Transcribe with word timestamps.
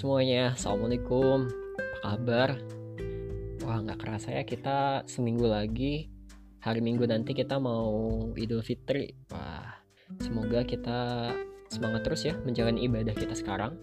semuanya, 0.00 0.56
Assalamualaikum. 0.56 1.44
Apa 1.76 2.16
kabar? 2.16 2.56
Wah 3.60 3.84
nggak 3.84 4.00
kerasa 4.00 4.32
ya 4.32 4.48
kita 4.48 5.04
seminggu 5.04 5.44
lagi. 5.44 6.08
Hari 6.64 6.80
minggu 6.80 7.04
nanti 7.04 7.36
kita 7.36 7.60
mau 7.60 8.16
Idul 8.32 8.64
Fitri. 8.64 9.12
Wah 9.28 9.76
semoga 10.24 10.64
kita 10.64 11.28
semangat 11.68 12.00
terus 12.08 12.24
ya 12.24 12.32
menjalani 12.48 12.88
ibadah 12.88 13.12
kita 13.12 13.36
sekarang. 13.36 13.76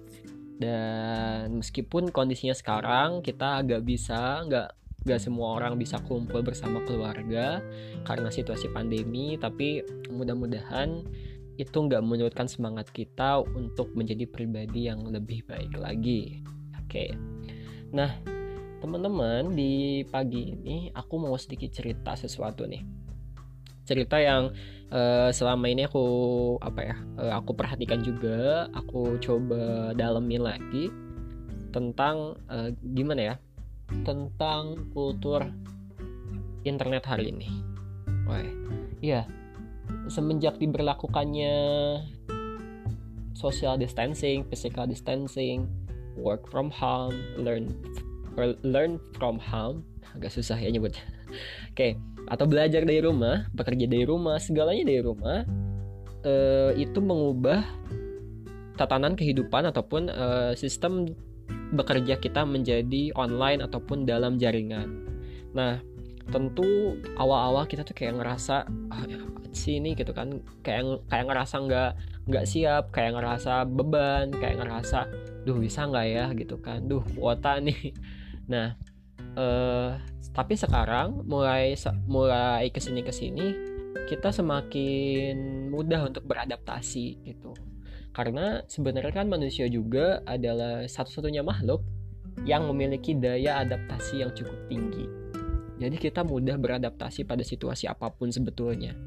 Dan 0.57 1.61
meskipun 1.61 2.09
kondisinya 2.09 2.57
sekarang 2.57 3.21
kita 3.21 3.61
agak 3.61 3.85
bisa 3.85 4.41
nggak 4.41 4.73
nggak 5.05 5.21
semua 5.21 5.53
orang 5.61 5.77
bisa 5.77 6.01
kumpul 6.01 6.41
bersama 6.41 6.81
keluarga 6.89 7.61
karena 8.09 8.33
situasi 8.33 8.73
pandemi 8.73 9.37
tapi 9.37 9.85
mudah-mudahan 10.09 11.05
itu 11.57 11.73
nggak 11.73 12.05
menyurutkan 12.05 12.45
semangat 12.45 12.93
kita 12.93 13.41
untuk 13.41 13.91
menjadi 13.97 14.29
pribadi 14.29 14.85
yang 14.85 15.01
lebih 15.09 15.41
baik 15.49 15.73
lagi. 15.73 16.45
Oke, 16.85 17.11
nah 17.89 18.13
teman-teman 18.77 19.57
di 19.57 20.05
pagi 20.05 20.53
ini 20.53 20.93
aku 20.93 21.17
mau 21.17 21.33
sedikit 21.35 21.73
cerita 21.73 22.13
sesuatu 22.13 22.69
nih. 22.69 22.85
Cerita 23.89 24.21
yang 24.21 24.53
uh, 24.93 25.33
selama 25.33 25.65
ini 25.65 25.89
aku 25.89 26.05
apa 26.61 26.81
ya 26.85 26.95
uh, 27.17 27.33
aku 27.41 27.57
perhatikan 27.57 28.05
juga, 28.05 28.69
aku 28.77 29.17
coba 29.17 29.91
dalemin 29.97 30.45
lagi 30.45 30.93
tentang 31.73 32.37
uh, 32.47 32.69
gimana 32.93 33.33
ya 33.33 33.35
tentang 34.05 34.93
kultur 34.93 35.41
internet 36.61 37.03
hari 37.07 37.33
ini. 37.33 37.49
Wah, 38.27 38.43
iya 38.99 39.23
semenjak 40.07 40.57
diberlakukannya 40.57 41.55
social 43.37 43.77
distancing, 43.77 44.41
physical 44.49 44.89
distancing, 44.89 45.69
work 46.17 46.49
from 46.49 46.73
home, 46.73 47.13
learn 47.37 47.69
learn 48.65 49.01
from 49.17 49.37
home, 49.37 49.85
agak 50.17 50.33
susah 50.33 50.57
ya 50.57 50.69
nyebutnya. 50.69 51.01
Oke, 51.73 51.73
okay. 51.73 51.91
atau 52.29 52.45
belajar 52.49 52.85
dari 52.85 53.01
rumah, 53.01 53.45
bekerja 53.53 53.85
dari 53.85 54.05
rumah, 54.05 54.41
segalanya 54.41 54.85
dari 54.85 55.01
rumah, 55.01 55.45
uh, 56.25 56.71
itu 56.77 56.97
mengubah 57.01 57.61
tatanan 58.77 59.17
kehidupan 59.17 59.65
ataupun 59.69 60.09
uh, 60.13 60.53
sistem 60.53 61.09
bekerja 61.73 62.21
kita 62.21 62.45
menjadi 62.45 63.11
online 63.17 63.65
ataupun 63.65 64.05
dalam 64.05 64.37
jaringan. 64.37 65.03
Nah, 65.51 65.81
tentu 66.27 66.99
awal-awal 67.15 67.63
kita 67.65 67.87
tuh 67.87 67.95
kayak 67.95 68.19
ngerasa 68.19 68.67
ah, 68.91 69.03
ya 69.07 69.19
sih 69.55 69.79
ini? 69.79 69.95
Gitu 69.95 70.11
kan. 70.11 70.43
Kayak 70.61 71.07
kayak 71.07 71.25
ngerasa 71.31 71.55
nggak 71.63 71.91
nggak 72.27 72.45
siap 72.45 72.83
kayak 72.91 73.15
ngerasa 73.15 73.63
beban 73.67 74.29
kayak 74.35 74.59
ngerasa 74.59 75.07
duh 75.47 75.57
bisa 75.57 75.87
nggak 75.87 76.07
ya? 76.07 76.25
Gitu 76.35 76.55
kan. 76.59 76.85
Duh 76.85 77.03
kuota 77.15 77.59
nih. 77.65 77.95
Nah 78.51 78.75
eh, 79.37 79.91
tapi 80.35 80.53
sekarang 80.53 81.25
mulai 81.25 81.73
mulai 82.05 82.69
ke 82.69 82.77
sini 82.77 83.01
ke 83.01 83.09
sini 83.09 83.47
kita 84.07 84.29
semakin 84.31 85.67
mudah 85.73 86.07
untuk 86.07 86.23
beradaptasi 86.27 87.25
gitu. 87.27 87.51
Karena 88.15 88.65
sebenarnya 88.65 89.13
kan 89.13 89.29
manusia 89.29 89.69
juga 89.69 90.25
adalah 90.25 90.89
satu-satunya 90.89 91.45
makhluk 91.45 91.85
yang 92.45 92.65
memiliki 92.69 93.13
daya 93.17 93.61
adaptasi 93.61 94.21
yang 94.25 94.31
cukup 94.33 94.57
tinggi 94.69 95.26
jadi 95.77 95.95
kita 95.95 96.25
mudah 96.25 96.57
beradaptasi 96.57 97.23
pada 97.23 97.45
situasi 97.45 97.85
apa 97.85 98.09
pun 98.09 98.33
sebetulnya. 98.33 98.97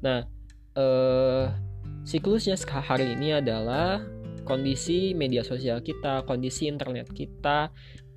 Nah, 0.00 0.24
eh, 0.76 1.46
siklusnya 2.08 2.56
hari 2.80 3.12
ini 3.12 3.36
adalah 3.36 4.00
kondisi 4.48 5.12
media 5.12 5.44
sosial 5.44 5.84
kita, 5.84 6.24
kondisi 6.24 6.72
internet 6.72 7.12
kita 7.12 7.68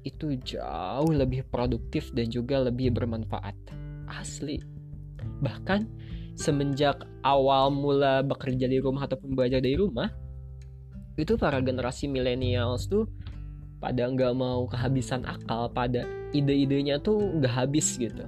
itu 0.02 0.40
jauh 0.42 1.12
lebih 1.12 1.46
produktif 1.52 2.10
dan 2.16 2.32
juga 2.32 2.64
lebih 2.64 2.96
bermanfaat. 2.96 3.54
Asli. 4.08 4.58
Bahkan 5.44 5.82
semenjak 6.40 7.04
awal 7.22 7.70
mula 7.70 8.24
bekerja 8.24 8.66
di 8.66 8.80
rumah 8.80 9.06
ataupun 9.06 9.36
belajar 9.36 9.60
dari 9.60 9.78
rumah, 9.78 10.10
itu 11.20 11.36
para 11.36 11.60
generasi 11.60 12.08
millennials 12.08 12.88
tuh 12.88 13.06
pada 13.78 14.08
nggak 14.08 14.34
mau 14.34 14.66
kehabisan 14.70 15.28
akal 15.28 15.68
pada 15.70 16.06
ide-idenya 16.32 17.00
tuh 17.00 17.40
nggak 17.40 17.54
habis 17.54 17.96
gitu. 18.00 18.26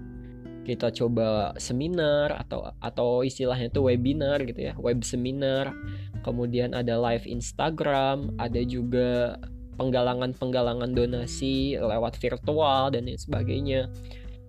Kita 0.63 0.95
coba 0.95 1.51
seminar 1.59 2.39
atau 2.39 2.71
atau 2.79 3.27
istilahnya 3.27 3.67
tuh 3.67 3.91
webinar 3.91 4.43
gitu 4.47 4.71
ya 4.71 4.73
web 4.79 5.03
seminar. 5.03 5.75
Kemudian 6.23 6.71
ada 6.71 6.95
live 6.95 7.27
Instagram 7.27 8.39
ada 8.39 8.61
juga 8.63 9.35
penggalangan-penggalangan 9.75 10.93
donasi 10.93 11.75
lewat 11.75 12.15
virtual 12.21 12.93
dan 12.93 13.09
lain 13.09 13.19
sebagainya. 13.19 13.91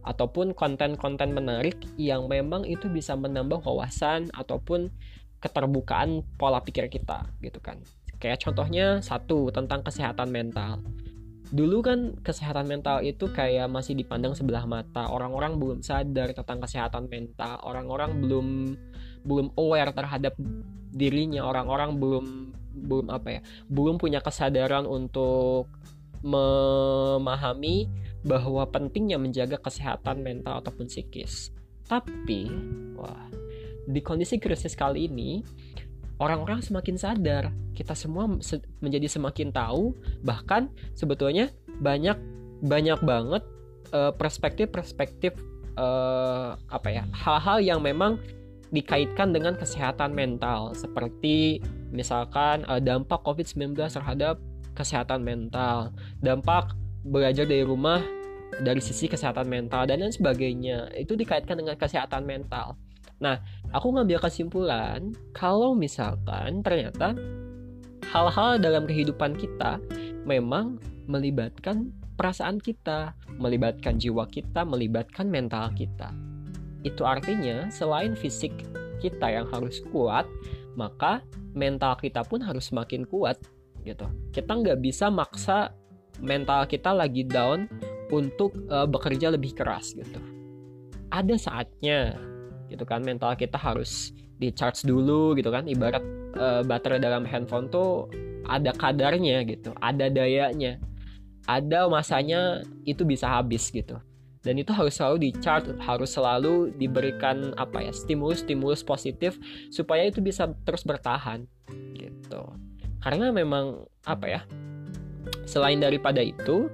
Ataupun 0.04 0.52
konten-konten 0.52 1.32
menarik 1.32 1.80
yang 1.96 2.28
memang 2.28 2.68
itu 2.68 2.92
bisa 2.92 3.16
menambah 3.16 3.64
wawasan 3.64 4.28
ataupun 4.36 4.92
keterbukaan 5.40 6.24
pola 6.36 6.60
pikir 6.60 6.92
kita 6.92 7.24
gitu 7.40 7.58
kan. 7.58 7.80
Kayak 8.20 8.44
contohnya 8.44 9.00
satu 9.00 9.52
tentang 9.52 9.84
kesehatan 9.84 10.28
mental. 10.32 10.80
Dulu 11.52 11.84
kan 11.84 12.16
kesehatan 12.24 12.64
mental 12.64 13.04
itu 13.04 13.28
kayak 13.28 13.68
masih 13.68 13.92
dipandang 13.92 14.32
sebelah 14.32 14.64
mata. 14.64 15.12
Orang-orang 15.12 15.60
belum 15.60 15.78
sadar 15.84 16.32
tentang 16.32 16.64
kesehatan 16.64 17.10
mental. 17.12 17.60
Orang-orang 17.60 18.16
belum 18.24 18.46
belum 19.24 19.52
aware 19.60 19.92
terhadap 19.92 20.34
dirinya. 20.94 21.44
Orang-orang 21.44 22.00
belum 22.00 22.26
belum 22.74 23.06
apa 23.12 23.28
ya? 23.28 23.40
Belum 23.68 24.00
punya 24.00 24.24
kesadaran 24.24 24.88
untuk 24.88 25.68
memahami 26.24 27.92
bahwa 28.24 28.64
pentingnya 28.72 29.20
menjaga 29.20 29.60
kesehatan 29.60 30.24
mental 30.24 30.64
ataupun 30.64 30.88
psikis. 30.88 31.52
Tapi, 31.84 32.48
wah, 32.96 33.28
di 33.84 34.00
kondisi 34.00 34.40
krisis 34.40 34.72
kali 34.72 35.12
ini, 35.12 35.44
orang-orang 36.18 36.62
semakin 36.62 36.96
sadar, 36.98 37.50
kita 37.74 37.94
semua 37.94 38.30
menjadi 38.78 39.06
semakin 39.10 39.50
tahu, 39.50 39.94
bahkan 40.22 40.70
sebetulnya 40.94 41.50
banyak 41.82 42.16
banyak 42.64 43.00
banget 43.02 43.42
uh, 43.90 44.14
perspektif-perspektif 44.14 45.34
uh, 45.76 46.54
apa 46.70 46.88
ya 46.88 47.04
hal-hal 47.12 47.58
yang 47.60 47.80
memang 47.82 48.18
dikaitkan 48.70 49.30
dengan 49.30 49.54
kesehatan 49.54 50.14
mental. 50.14 50.74
Seperti 50.74 51.62
misalkan 51.94 52.66
uh, 52.66 52.82
dampak 52.82 53.22
COVID-19 53.22 53.78
terhadap 53.78 54.38
kesehatan 54.74 55.22
mental, 55.22 55.94
dampak 56.18 56.74
belajar 57.06 57.46
dari 57.46 57.62
rumah 57.62 58.02
dari 58.62 58.78
sisi 58.78 59.10
kesehatan 59.10 59.46
mental 59.50 59.86
dan 59.86 60.02
lain 60.02 60.14
sebagainya. 60.14 60.90
Itu 60.94 61.18
dikaitkan 61.18 61.58
dengan 61.58 61.78
kesehatan 61.78 62.26
mental. 62.26 62.78
Nah, 63.24 63.40
aku 63.72 63.96
ngambil 63.96 64.20
kesimpulan 64.20 65.16
kalau 65.32 65.72
misalkan 65.72 66.60
ternyata 66.60 67.16
hal-hal 68.12 68.60
dalam 68.60 68.84
kehidupan 68.84 69.32
kita 69.40 69.80
memang 70.28 70.76
melibatkan 71.08 71.88
perasaan 72.20 72.60
kita, 72.60 73.16
melibatkan 73.40 73.96
jiwa 73.96 74.28
kita, 74.28 74.68
melibatkan 74.68 75.32
mental 75.32 75.72
kita. 75.72 76.12
Itu 76.84 77.08
artinya 77.08 77.72
selain 77.72 78.12
fisik 78.12 78.52
kita 79.00 79.32
yang 79.32 79.48
harus 79.48 79.80
kuat, 79.88 80.28
maka 80.76 81.24
mental 81.56 81.96
kita 81.96 82.20
pun 82.28 82.44
harus 82.44 82.68
semakin 82.68 83.08
kuat 83.08 83.40
gitu. 83.88 84.04
Kita 84.36 84.52
nggak 84.52 84.84
bisa 84.84 85.08
maksa 85.08 85.72
mental 86.20 86.68
kita 86.68 86.92
lagi 86.92 87.24
down 87.24 87.66
untuk 88.12 88.52
uh, 88.68 88.84
bekerja 88.84 89.32
lebih 89.32 89.56
keras 89.56 89.96
gitu. 89.96 90.20
Ada 91.08 91.34
saatnya 91.40 92.14
gitu 92.68 92.84
kan. 92.86 93.04
Mental 93.04 93.34
kita 93.34 93.56
harus 93.56 94.14
di 94.38 94.50
charge 94.50 94.84
dulu 94.86 95.34
gitu 95.38 95.50
kan. 95.50 95.66
Ibarat 95.66 96.04
uh, 96.38 96.62
baterai 96.66 97.00
dalam 97.00 97.24
handphone 97.24 97.70
tuh 97.70 98.10
ada 98.44 98.76
kadarnya 98.76 99.40
gitu 99.48 99.72
ada 99.80 100.12
dayanya 100.12 100.76
ada 101.44 101.88
masanya 101.88 102.64
itu 102.88 103.04
bisa 103.04 103.28
habis 103.28 103.68
gitu. 103.68 104.00
Dan 104.44 104.60
itu 104.60 104.76
harus 104.76 105.00
selalu 105.00 105.28
di 105.28 105.30
charge 105.40 105.72
harus 105.80 106.12
selalu 106.12 106.72
diberikan 106.76 107.56
apa 107.56 107.80
ya 107.80 107.92
stimulus 107.96 108.44
stimulus 108.44 108.84
positif 108.84 109.40
supaya 109.72 110.04
itu 110.04 110.20
bisa 110.20 110.52
terus 110.68 110.84
bertahan 110.84 111.48
gitu. 111.96 112.44
Karena 113.00 113.32
memang 113.32 113.88
apa 114.04 114.26
ya 114.28 114.40
selain 115.48 115.80
daripada 115.80 116.20
itu 116.20 116.68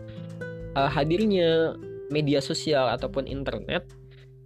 uh, 0.74 0.90
hadirnya 0.90 1.78
media 2.10 2.42
sosial 2.42 2.90
ataupun 2.90 3.30
internet 3.30 3.86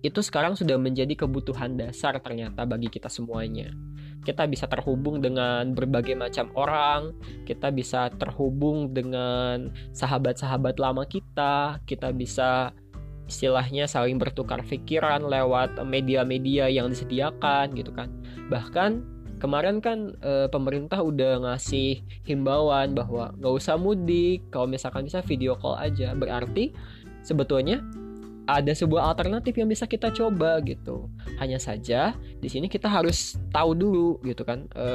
itu 0.05 0.21
sekarang 0.21 0.53
sudah 0.53 0.77
menjadi 0.77 1.17
kebutuhan 1.17 1.81
dasar 1.81 2.21
ternyata 2.21 2.69
bagi 2.69 2.93
kita 2.93 3.09
semuanya. 3.09 3.73
Kita 4.21 4.45
bisa 4.45 4.69
terhubung 4.69 5.25
dengan 5.25 5.73
berbagai 5.73 6.13
macam 6.13 6.53
orang, 6.53 7.17
kita 7.49 7.73
bisa 7.73 8.13
terhubung 8.13 8.93
dengan 8.93 9.73
sahabat-sahabat 9.97 10.77
lama 10.77 11.09
kita, 11.09 11.81
kita 11.89 12.13
bisa 12.13 12.77
istilahnya 13.25 13.89
saling 13.89 14.21
bertukar 14.21 14.61
pikiran 14.61 15.25
lewat 15.25 15.81
media-media 15.89 16.69
yang 16.69 16.93
disediakan 16.93 17.73
gitu 17.73 17.89
kan. 17.97 18.13
Bahkan 18.53 19.15
kemarin 19.41 19.81
kan 19.81 20.13
e, 20.21 20.53
pemerintah 20.53 21.01
udah 21.01 21.49
ngasih 21.49 22.05
himbauan 22.29 22.93
bahwa 22.93 23.33
nggak 23.41 23.55
usah 23.57 23.81
mudik 23.81 24.45
kalau 24.53 24.69
misalkan 24.69 25.09
bisa 25.09 25.25
video 25.25 25.57
call 25.57 25.81
aja 25.81 26.13
berarti 26.17 26.73
sebetulnya 27.25 27.81
ada 28.45 28.73
sebuah 28.73 29.15
alternatif 29.15 29.57
yang 29.57 29.69
bisa 29.69 29.89
kita 29.89 30.13
coba 30.13 30.61
gitu. 30.65 31.09
Hanya 31.41 31.57
saja 31.57 32.13
di 32.41 32.49
sini 32.49 32.69
kita 32.69 32.89
harus 32.89 33.41
tahu 33.51 33.73
dulu 33.73 34.21
gitu 34.25 34.45
kan 34.45 34.69
e, 34.77 34.87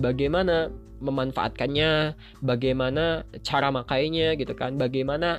bagaimana 0.00 0.72
memanfaatkannya 0.96 2.16
bagaimana 2.40 3.28
cara 3.44 3.68
makainya 3.68 4.32
gitu 4.40 4.56
kan 4.56 4.80
bagaimana 4.80 5.36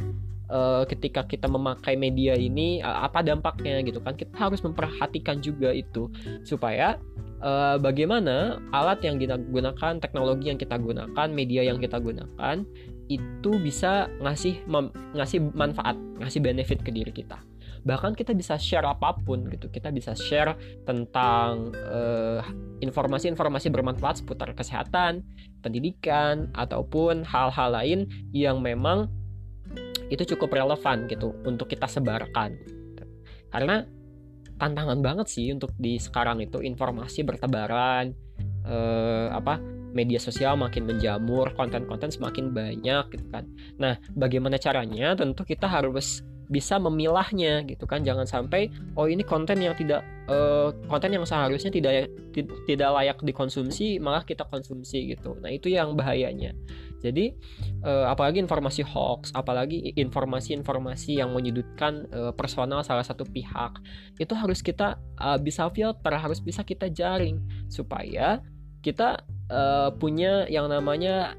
uh, 0.52 0.84
ketika 0.88 1.24
kita 1.28 1.48
memakai 1.48 1.96
media 2.00 2.36
ini 2.36 2.80
uh, 2.84 3.08
apa 3.08 3.24
dampaknya 3.24 3.84
gitu 3.84 4.00
kan. 4.04 4.16
Kita 4.16 4.36
harus 4.38 4.64
memperhatikan 4.64 5.40
juga 5.44 5.72
itu 5.72 6.12
supaya 6.44 7.00
uh, 7.42 7.78
bagaimana 7.82 8.62
alat 8.74 9.04
yang 9.06 9.18
kita 9.22 9.38
gunakan 9.38 9.94
teknologi 10.02 10.50
yang 10.50 10.60
kita 10.60 10.78
gunakan 10.78 11.28
media 11.30 11.62
yang 11.66 11.78
kita 11.82 11.98
gunakan 12.02 12.66
itu 13.08 13.52
bisa 13.64 14.12
ngasih 14.20 14.68
ngasih 15.16 15.40
manfaat 15.56 15.96
ngasih 16.20 16.44
benefit 16.44 16.84
ke 16.84 16.92
diri 16.92 17.12
kita. 17.16 17.40
Bahkan 17.88 18.20
kita 18.20 18.36
bisa 18.36 18.60
share 18.60 18.84
apa 18.84 19.16
pun 19.16 19.48
gitu. 19.48 19.72
Kita 19.72 19.96
bisa 19.96 20.12
share 20.12 20.60
tentang 20.84 21.72
informasi-informasi 22.84 23.72
uh, 23.72 23.74
bermanfaat 23.80 24.20
seputar 24.20 24.52
kesehatan 24.52 25.24
pendidikan 25.64 26.52
ataupun 26.52 27.24
hal-hal 27.24 27.70
lain 27.72 28.00
yang 28.36 28.60
memang 28.60 29.08
itu 30.12 30.36
cukup 30.36 30.52
relevan 30.52 31.08
gitu 31.08 31.32
untuk 31.48 31.72
kita 31.72 31.88
sebarkan. 31.88 32.60
Karena 33.52 33.88
tantangan 34.58 35.00
banget 35.02 35.28
sih 35.30 35.54
untuk 35.54 35.74
di 35.78 36.02
sekarang 36.02 36.42
itu 36.42 36.62
informasi 36.62 37.24
bertebaran 37.24 38.14
eh, 38.66 39.28
apa 39.32 39.78
media 39.98 40.20
sosial 40.22 40.60
makin 40.60 40.86
menjamur 40.86 41.50
konten-konten 41.58 42.14
semakin 42.14 42.54
banyak 42.54 43.06
gitu 43.18 43.26
kan. 43.34 43.50
Nah 43.82 43.98
bagaimana 44.14 44.62
caranya? 44.62 45.18
Tentu 45.18 45.42
kita 45.48 45.66
harus 45.66 46.22
bisa 46.48 46.80
memilahnya 46.80 47.66
gitu 47.66 47.90
kan. 47.90 48.06
Jangan 48.06 48.30
sampai 48.30 48.70
oh 48.94 49.10
ini 49.10 49.26
konten 49.26 49.60
yang 49.60 49.74
tidak 49.74 50.06
uh, 50.32 50.72
konten 50.88 51.18
yang 51.18 51.26
seharusnya 51.26 51.74
tidak 51.74 52.14
tidak 52.70 52.90
layak 52.94 53.18
dikonsumsi 53.20 53.98
malah 53.98 54.22
kita 54.24 54.46
konsumsi 54.48 55.18
gitu. 55.18 55.36
Nah 55.42 55.52
itu 55.52 55.74
yang 55.74 55.98
bahayanya 55.98 56.54
jadi 56.98 57.34
uh, 57.86 58.10
apalagi 58.10 58.42
informasi 58.42 58.82
hoax 58.82 59.30
apalagi 59.38 59.94
informasi-informasi 59.94 61.22
yang 61.22 61.30
menyudutkan 61.32 62.10
uh, 62.10 62.34
personal 62.34 62.82
salah 62.82 63.06
satu 63.06 63.26
pihak 63.26 63.78
itu 64.18 64.34
harus 64.34 64.66
kita 64.66 64.98
uh, 65.22 65.38
bisa 65.38 65.70
filter 65.70 66.14
harus 66.18 66.42
bisa 66.42 66.66
kita 66.66 66.90
jaring 66.90 67.42
supaya 67.70 68.42
kita 68.82 69.22
uh, 69.52 69.94
punya 69.94 70.50
yang 70.50 70.70
namanya 70.70 71.38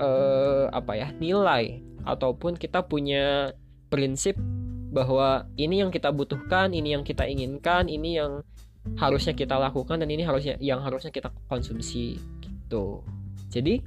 uh, 0.00 0.72
apa 0.72 0.92
ya 0.96 1.08
nilai 1.20 1.80
ataupun 2.06 2.54
kita 2.54 2.86
punya 2.86 3.50
prinsip 3.90 4.38
bahwa 4.96 5.44
ini 5.58 5.82
yang 5.84 5.90
kita 5.92 6.08
butuhkan, 6.14 6.72
ini 6.72 6.96
yang 6.96 7.04
kita 7.04 7.26
inginkan, 7.26 7.90
ini 7.90 8.16
yang 8.16 8.40
harusnya 8.96 9.34
kita 9.34 9.58
lakukan 9.58 9.98
dan 9.98 10.08
ini 10.08 10.22
harusnya 10.22 10.54
yang 10.62 10.78
harusnya 10.80 11.10
kita 11.10 11.34
konsumsi 11.50 12.16
gitu. 12.40 13.02
Jadi 13.50 13.82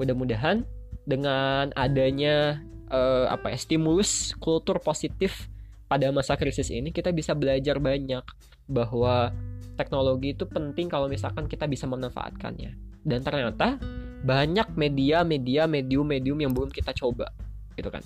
mudah-mudahan 0.00 0.64
dengan 1.04 1.68
adanya 1.76 2.64
uh, 2.88 3.28
apa 3.28 3.52
ya 3.52 3.58
stimulus 3.60 4.32
kultur 4.40 4.80
positif 4.80 5.52
pada 5.90 6.08
masa 6.14 6.38
krisis 6.40 6.72
ini 6.72 6.88
kita 6.94 7.12
bisa 7.12 7.36
belajar 7.36 7.76
banyak 7.76 8.24
bahwa 8.70 9.34
teknologi 9.80 10.36
itu 10.36 10.44
penting 10.44 10.92
kalau 10.92 11.08
misalkan 11.08 11.48
kita 11.48 11.64
bisa 11.64 11.88
memanfaatkannya. 11.88 12.76
Dan 13.00 13.24
ternyata 13.24 13.80
banyak 14.20 14.76
media-media, 14.76 15.64
medium-medium 15.64 16.38
yang 16.44 16.52
belum 16.52 16.68
kita 16.68 16.92
coba, 16.92 17.32
gitu 17.74 17.88
kan. 17.88 18.04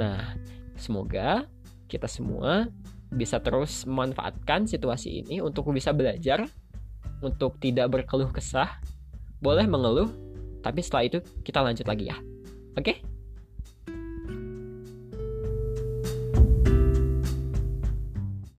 Nah, 0.00 0.32
semoga 0.80 1.44
kita 1.92 2.08
semua 2.08 2.72
bisa 3.12 3.36
terus 3.38 3.84
memanfaatkan 3.84 4.64
situasi 4.64 5.20
ini 5.20 5.44
untuk 5.44 5.68
bisa 5.70 5.92
belajar, 5.92 6.48
untuk 7.20 7.60
tidak 7.60 7.92
berkeluh 7.92 8.32
kesah. 8.32 8.80
Boleh 9.44 9.68
mengeluh, 9.68 10.08
tapi 10.64 10.80
setelah 10.80 11.04
itu 11.04 11.18
kita 11.44 11.60
lanjut 11.60 11.84
lagi 11.84 12.08
ya. 12.08 12.16
Oke? 12.80 12.80
Okay? 12.80 12.96